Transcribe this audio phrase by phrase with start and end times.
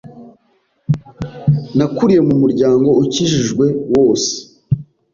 [1.77, 4.31] Nakuriye mu muryango ukijijwe, wose